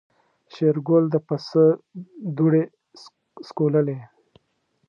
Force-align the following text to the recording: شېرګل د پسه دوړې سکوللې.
شېرګل 0.53 1.03
د 1.13 1.15
پسه 1.27 1.65
دوړې 2.37 2.63
سکوللې. 3.47 3.99